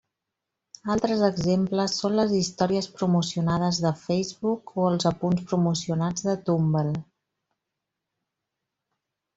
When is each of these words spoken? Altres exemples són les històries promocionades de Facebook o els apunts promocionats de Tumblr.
Altres 0.93 1.19
exemples 1.27 1.97
són 2.03 2.15
les 2.19 2.33
històries 2.37 2.87
promocionades 3.01 3.81
de 3.85 3.93
Facebook 4.07 4.75
o 4.85 4.89
els 4.93 5.09
apunts 5.13 5.47
promocionats 5.53 6.27
de 6.31 6.37
Tumblr. 6.49 6.99